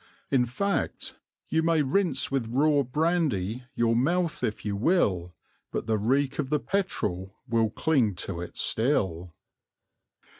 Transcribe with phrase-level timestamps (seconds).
[0.31, 1.13] In fact
[1.49, 5.35] You may rinse with raw brandy your mouth if you will,
[5.71, 9.35] But the reek of the petrol will cling to it still.